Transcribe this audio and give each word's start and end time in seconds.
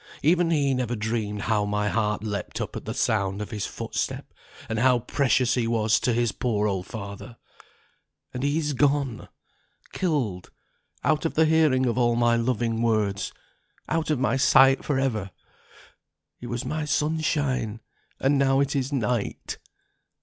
Even 0.23 0.49
he 0.49 0.73
never 0.73 0.95
dreamed 0.95 1.43
how 1.43 1.63
my 1.63 1.87
heart 1.87 2.23
leapt 2.23 2.59
up 2.59 2.75
at 2.75 2.85
the 2.85 2.93
sound 2.95 3.39
of 3.39 3.51
his 3.51 3.67
footstep, 3.67 4.33
and 4.67 4.79
how 4.79 4.97
precious 4.97 5.53
he 5.53 5.67
was 5.67 5.99
to 5.99 6.11
his 6.11 6.31
poor 6.31 6.67
old 6.67 6.87
father. 6.87 7.37
And 8.33 8.41
he 8.41 8.57
is 8.57 8.73
gone 8.73 9.29
killed 9.93 10.49
out 11.03 11.23
of 11.23 11.35
the 11.35 11.45
hearing 11.45 11.85
of 11.85 11.99
all 11.99 12.15
loving 12.17 12.81
words 12.81 13.31
out 13.87 14.09
of 14.09 14.17
my 14.17 14.37
sight 14.37 14.83
for 14.83 14.97
ever. 14.97 15.29
He 16.39 16.47
was 16.47 16.65
my 16.65 16.85
sunshine, 16.85 17.79
and 18.19 18.39
now 18.39 18.59
it 18.59 18.75
is 18.75 18.91
night! 18.91 19.59